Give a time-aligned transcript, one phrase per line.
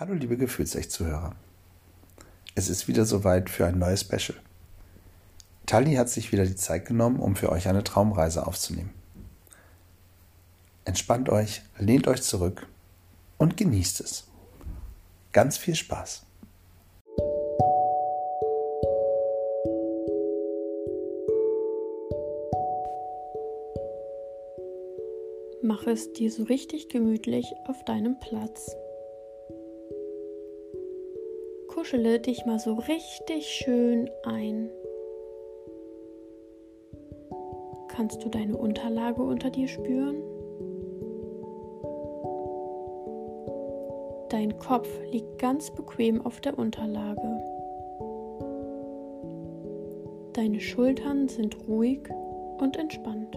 [0.00, 1.34] Hallo liebe Gefühlsecht-Zuhörer.
[2.54, 4.38] Es ist wieder soweit für ein neues Special.
[5.66, 8.94] Tali hat sich wieder die Zeit genommen, um für euch eine Traumreise aufzunehmen.
[10.84, 12.68] Entspannt euch, lehnt euch zurück
[13.38, 14.28] und genießt es.
[15.32, 16.24] Ganz viel Spaß.
[25.60, 28.76] Mach es dir so richtig gemütlich auf deinem Platz.
[31.88, 34.68] Kuschele dich mal so richtig schön ein.
[37.88, 40.16] Kannst du deine Unterlage unter dir spüren?
[44.28, 47.42] Dein Kopf liegt ganz bequem auf der Unterlage.
[50.34, 52.00] Deine Schultern sind ruhig
[52.58, 53.34] und entspannt.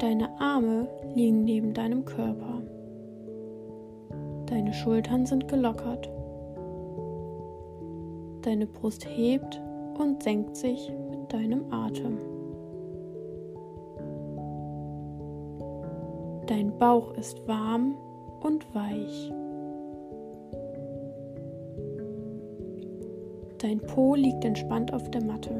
[0.00, 2.51] Deine Arme liegen neben deinem Körper.
[4.72, 6.10] Deine Schultern sind gelockert.
[8.40, 9.60] Deine Brust hebt
[9.98, 12.16] und senkt sich mit deinem Atem.
[16.46, 17.98] Dein Bauch ist warm
[18.40, 19.30] und weich.
[23.58, 25.50] Dein Po liegt entspannt auf der Matte.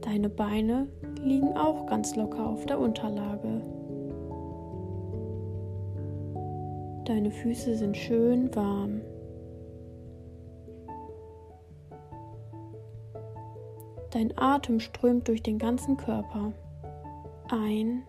[0.00, 0.88] Deine Beine
[1.22, 3.77] liegen auch ganz locker auf der Unterlage.
[7.08, 9.00] Deine Füße sind schön warm.
[14.10, 16.52] Dein Atem strömt durch den ganzen Körper.
[17.48, 18.02] Ein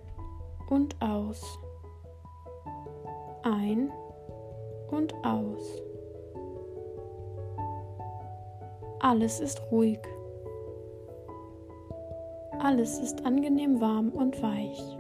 [0.70, 1.42] und aus.
[3.44, 3.89] Ein
[4.92, 5.81] und aus.
[9.00, 10.00] Alles ist ruhig.
[12.59, 14.98] Alles ist angenehm warm und weich.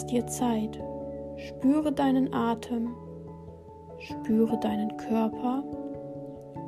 [0.00, 0.82] Lass dir Zeit.
[1.36, 2.94] Spüre deinen Atem.
[3.98, 5.62] Spüre deinen Körper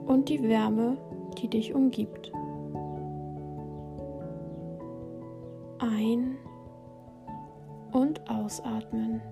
[0.06, 0.98] und die Wärme,
[1.38, 2.30] die dich umgibt.
[5.78, 6.36] Ein-
[7.92, 9.22] und ausatmen.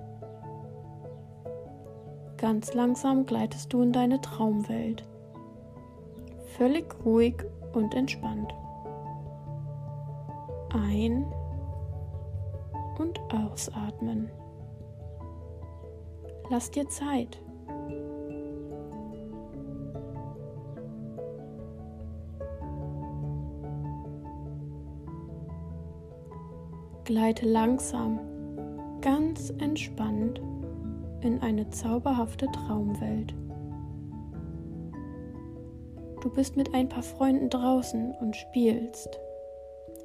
[2.38, 5.04] Ganz langsam gleitest du in deine Traumwelt.
[6.56, 7.34] Völlig ruhig
[7.74, 8.54] und entspannt.
[10.72, 11.26] Ein-
[13.00, 14.30] und ausatmen.
[16.50, 17.40] Lass dir Zeit.
[27.04, 28.20] Gleite langsam,
[29.00, 30.40] ganz entspannt
[31.22, 33.34] in eine zauberhafte Traumwelt.
[36.20, 39.18] Du bist mit ein paar Freunden draußen und spielst.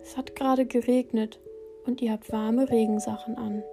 [0.02, 1.40] Es hat gerade geregnet
[1.86, 3.64] und ihr habt warme Regensachen an.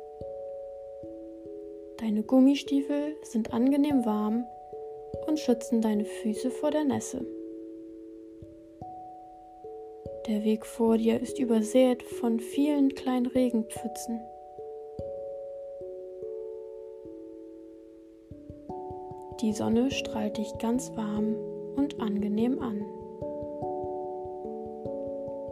[1.99, 4.45] Deine Gummistiefel sind angenehm warm
[5.27, 7.25] und schützen deine Füße vor der Nässe.
[10.27, 14.21] Der Weg vor dir ist übersät von vielen kleinen Regenpfützen.
[19.41, 21.35] Die Sonne strahlt dich ganz warm
[21.77, 22.85] und angenehm an.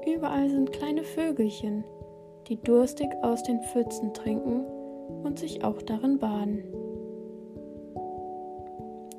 [0.07, 1.85] Überall sind kleine Vögelchen,
[2.51, 4.65] die durstig aus den Pfützen trinken
[5.23, 6.65] und sich auch darin baden.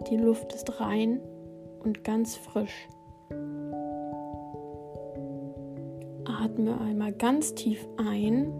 [0.09, 1.21] Die Luft ist rein
[1.81, 2.89] und ganz frisch.
[6.25, 8.51] Atme einmal ganz tief ein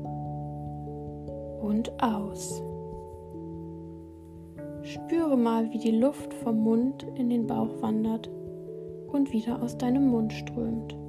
[1.62, 2.64] und aus.
[4.84, 8.30] Spüre mal, wie die Luft vom Mund in den Bauch wandert
[9.12, 11.01] und wieder aus deinem Mund strömt.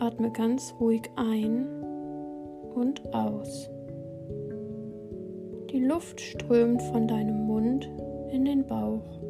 [0.00, 1.66] Atme ganz ruhig ein
[2.74, 3.70] und aus.
[5.70, 7.88] Die Luft strömt von deinem Mund
[8.32, 9.20] in den Bauch.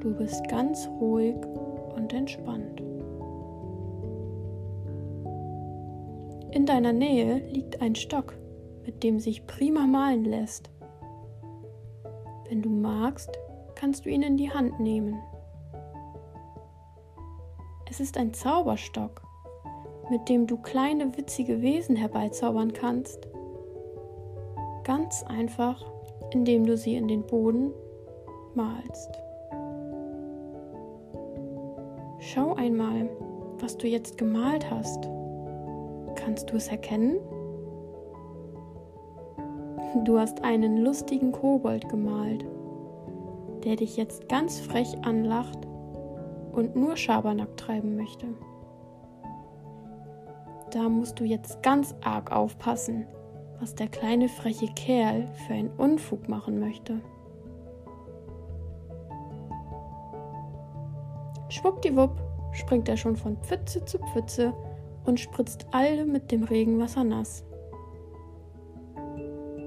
[0.00, 1.36] Du bist ganz ruhig
[1.94, 2.80] und entspannt.
[6.50, 8.34] In deiner Nähe liegt ein Stock
[8.84, 10.70] mit dem sich prima malen lässt.
[12.48, 13.30] Wenn du magst,
[13.74, 15.18] kannst du ihn in die Hand nehmen.
[17.94, 19.22] Es ist ein Zauberstock,
[20.10, 23.28] mit dem du kleine witzige Wesen herbeizaubern kannst.
[24.82, 25.80] Ganz einfach,
[26.32, 27.70] indem du sie in den Boden
[28.56, 29.10] malst.
[32.18, 33.08] Schau einmal,
[33.60, 35.08] was du jetzt gemalt hast.
[36.16, 37.18] Kannst du es erkennen?
[40.02, 42.44] Du hast einen lustigen Kobold gemalt,
[43.62, 45.63] der dich jetzt ganz frech anlacht
[46.54, 48.26] und nur Schabernack treiben möchte.
[50.70, 53.06] Da musst du jetzt ganz arg aufpassen,
[53.60, 57.00] was der kleine freche Kerl für einen Unfug machen möchte.
[61.48, 62.20] Schwuppdiwupp
[62.52, 64.52] springt er schon von Pfütze zu Pfütze
[65.04, 67.44] und spritzt alle mit dem Regenwasser nass.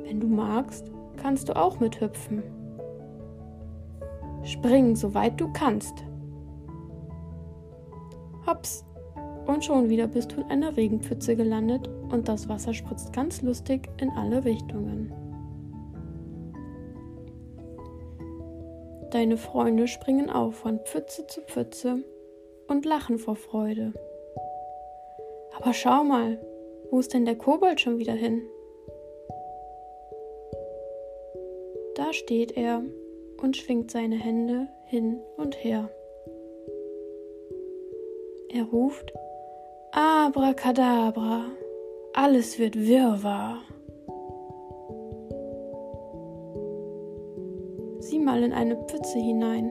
[0.04, 2.44] Wenn du magst, kannst du auch mithüpfen.
[4.44, 6.07] Spring, soweit du kannst.
[8.48, 8.86] Hops!
[9.46, 13.90] Und schon wieder bist du in einer Regenpfütze gelandet und das Wasser spritzt ganz lustig
[14.00, 15.14] in alle Richtungen.
[19.12, 22.04] Deine Freunde springen auf von Pfütze zu Pfütze
[22.68, 23.94] und lachen vor Freude.
[25.58, 26.40] Aber schau mal,
[26.92, 28.42] wo ist denn der Kobold schon wieder hin?
[31.96, 32.84] Da steht er
[33.42, 35.90] und schwingt seine Hände hin und her.
[38.50, 39.12] Er ruft
[39.92, 41.48] Abracadabra,
[42.14, 43.58] alles wird Wirrwarr.
[48.00, 49.70] Sieh mal in eine Pfütze hinein.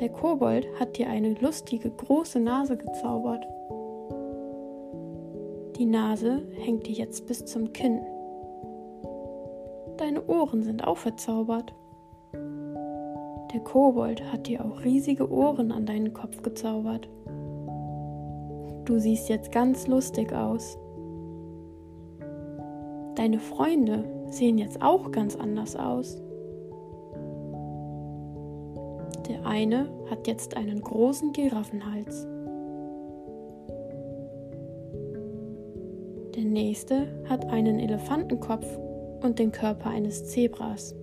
[0.00, 3.46] Der Kobold hat dir eine lustige große Nase gezaubert.
[5.76, 8.00] Die Nase hängt dir jetzt bis zum Kinn.
[9.96, 11.72] Deine Ohren sind auch verzaubert.
[12.34, 17.08] Der Kobold hat dir auch riesige Ohren an deinen Kopf gezaubert.
[18.90, 20.76] Du siehst jetzt ganz lustig aus.
[23.14, 26.20] Deine Freunde sehen jetzt auch ganz anders aus.
[29.28, 32.26] Der eine hat jetzt einen großen Giraffenhals.
[36.34, 38.66] Der nächste hat einen Elefantenkopf
[39.22, 40.96] und den Körper eines Zebras.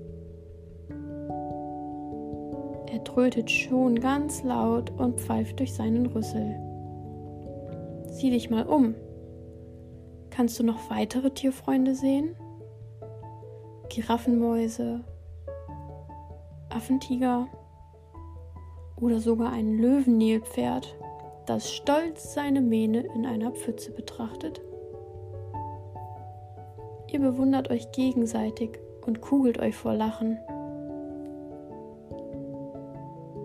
[2.91, 6.66] Er trötet schon ganz laut und pfeift durch seinen Rüssel.
[8.17, 8.95] Sieh dich mal um.
[10.31, 12.35] Kannst du noch weitere Tierfreunde sehen?
[13.89, 15.03] Giraffenmäuse,
[16.69, 17.47] Affentiger
[18.99, 20.97] oder sogar ein Löwennilpferd,
[21.45, 24.61] das stolz seine Mähne in einer Pfütze betrachtet?
[27.11, 30.39] Ihr bewundert euch gegenseitig und kugelt euch vor Lachen.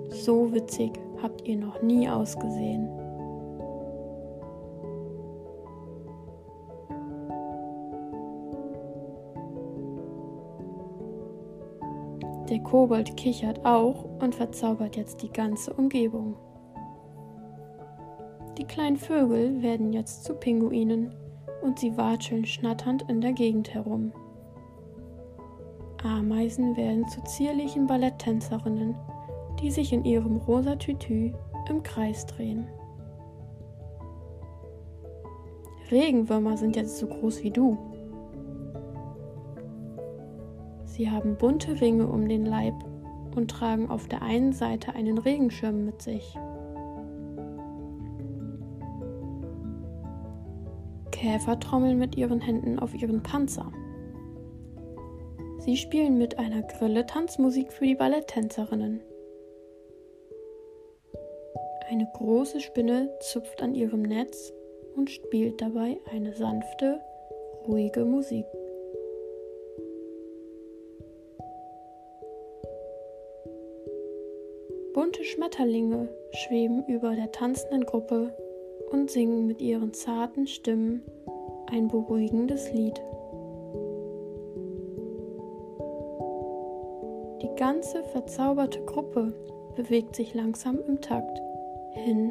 [0.09, 3.02] So witzig habt ihr noch nie ausgesehen.
[12.53, 16.37] Der Kobold kichert auch und verzaubert jetzt die ganze Umgebung.
[18.59, 21.15] Die kleinen Vögel werden jetzt zu Pinguinen
[21.63, 24.13] und sie watscheln schnatternd in der Gegend herum.
[26.05, 28.97] Ameisen werden zu zierlichen Balletttänzerinnen,
[29.63, 31.33] die sich in ihrem rosa Tütü
[31.71, 32.67] im Kreis drehen.
[35.91, 37.79] Regenwürmer sind jetzt so groß wie du.
[40.93, 42.75] Sie haben bunte Ringe um den Leib
[43.35, 46.39] und tragen auf der einen Seite einen Regenschirm mit sich.
[51.11, 53.73] Käfer trommeln mit ihren Händen auf ihren Panzer.
[55.61, 59.01] Sie spielen mit einer Grille Tanzmusik für die Balletttänzerinnen.
[61.89, 64.53] Eine große Spinne zupft an ihrem Netz
[64.95, 67.01] und spielt dabei eine sanfte,
[67.67, 68.45] ruhige Musik.
[75.13, 78.35] Bunte Schmetterlinge schweben über der tanzenden Gruppe
[78.91, 81.03] und singen mit ihren zarten Stimmen
[81.71, 82.99] ein beruhigendes Lied.
[87.43, 89.35] Die ganze verzauberte Gruppe
[89.77, 91.43] bewegt sich langsam im Takt
[91.91, 92.31] hin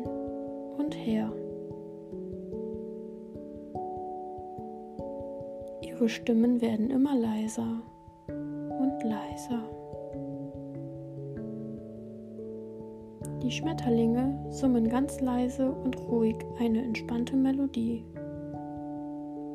[0.80, 1.32] und her.
[5.82, 7.84] Ihre Stimmen werden immer leiser
[8.28, 9.81] und leiser.
[13.44, 18.04] Die Schmetterlinge summen ganz leise und ruhig eine entspannte Melodie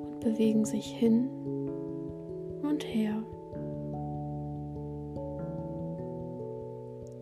[0.04, 1.28] und bewegen sich hin
[2.62, 3.22] und her.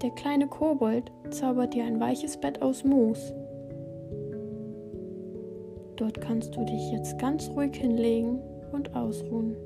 [0.03, 3.33] Der kleine Kobold zaubert dir ein weiches Bett aus Moos.
[5.97, 8.39] Dort kannst du dich jetzt ganz ruhig hinlegen
[8.73, 9.57] und ausruhen.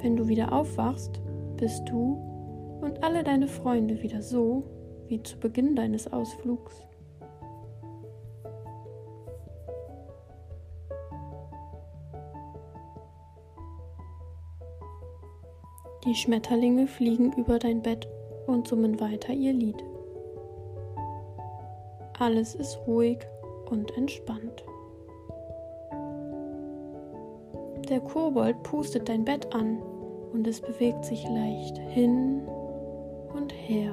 [0.00, 1.20] Wenn du wieder aufwachst,
[1.56, 4.64] bist du und alle deine Freunde wieder so
[5.08, 6.74] wie zu Beginn deines Ausflugs.
[16.04, 18.06] Die Schmetterlinge fliegen über dein Bett
[18.46, 19.82] und summen weiter ihr Lied.
[22.18, 23.18] Alles ist ruhig
[23.70, 24.64] und entspannt.
[27.88, 29.82] Der Kobold pustet dein Bett an
[30.32, 32.42] und es bewegt sich leicht hin
[33.34, 33.92] und her.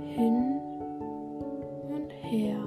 [0.00, 0.60] Hin
[1.94, 2.58] und her.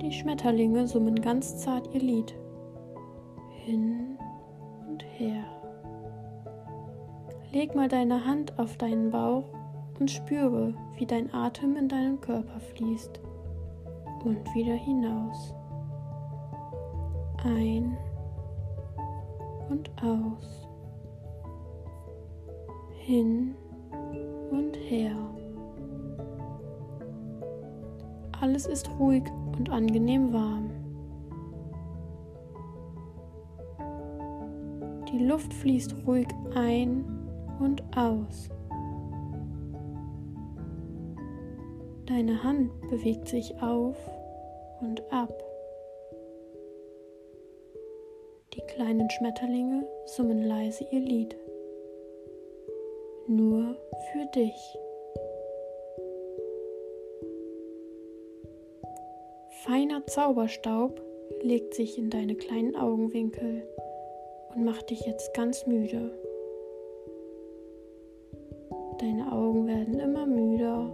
[0.00, 2.34] Die Schmetterlinge summen ganz zart ihr Lied.
[3.64, 4.18] Hin
[4.88, 5.44] und her.
[7.52, 9.44] Leg mal deine Hand auf deinen Bauch
[10.00, 13.20] und spüre, wie dein Atem in deinen Körper fließt
[14.24, 15.54] und wieder hinaus.
[17.44, 17.96] Ein
[19.72, 20.68] und aus.
[22.98, 23.54] Hin
[24.50, 25.16] und her.
[28.40, 29.24] Alles ist ruhig
[29.56, 30.70] und angenehm warm.
[35.10, 37.04] Die Luft fließt ruhig ein
[37.58, 38.50] und aus.
[42.06, 43.96] Deine Hand bewegt sich auf
[44.80, 45.41] und ab.
[48.74, 51.36] Kleinen Schmetterlinge summen leise ihr Lied.
[53.26, 53.76] Nur
[54.12, 54.78] für dich.
[59.64, 61.00] Feiner Zauberstaub
[61.42, 63.62] legt sich in deine kleinen Augenwinkel
[64.54, 66.10] und macht dich jetzt ganz müde.
[68.98, 70.90] Deine Augen werden immer müder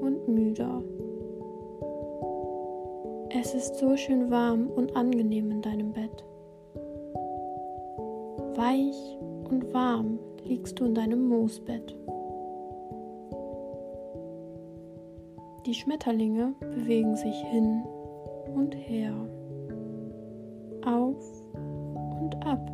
[0.00, 0.82] und müder.
[3.40, 6.24] Es ist so schön warm und angenehm in deinem Bett.
[8.56, 9.18] Weich
[9.50, 11.96] und warm liegst du in deinem Moosbett.
[15.66, 17.82] Die Schmetterlinge bewegen sich hin
[18.54, 19.14] und her,
[20.84, 21.22] auf
[22.20, 22.70] und ab.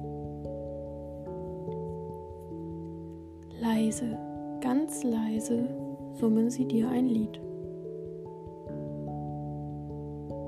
[3.61, 4.18] Leise,
[4.61, 5.68] ganz leise
[6.12, 7.40] summen sie dir ein Lied.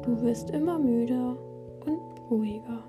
[0.04, 1.36] Du wirst immer müder
[1.84, 2.82] und ruhiger.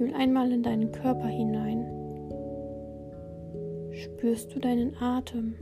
[0.00, 1.84] Fühl einmal in deinen Körper hinein.
[3.92, 5.54] Spürst du deinen Atem?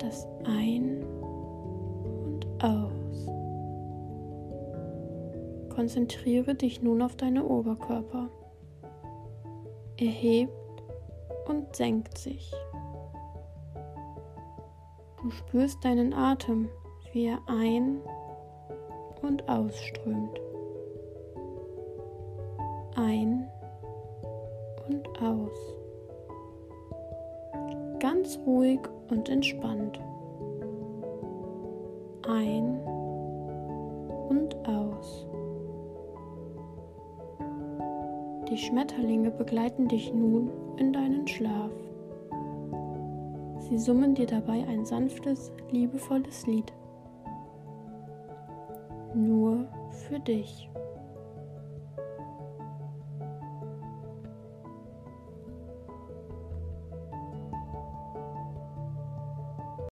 [0.00, 3.28] Das Ein- und Aus.
[5.76, 8.28] Konzentriere dich nun auf deine Oberkörper.
[9.96, 10.50] Er hebt
[11.48, 12.52] und senkt sich.
[15.22, 16.68] Du spürst deinen Atem,
[17.12, 18.00] wie er ein-
[19.22, 20.43] und ausströmt
[22.96, 23.48] ein
[24.88, 25.76] und aus.
[27.98, 30.00] Ganz ruhig und entspannt.
[32.28, 32.78] Ein
[34.28, 35.26] und aus.
[38.50, 41.70] Die Schmetterlinge begleiten dich nun in deinen Schlaf.
[43.58, 46.72] Sie summen dir dabei ein sanftes, liebevolles Lied.
[49.14, 50.68] Nur für dich.